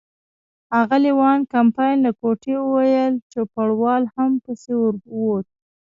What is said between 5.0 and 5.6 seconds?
ووت.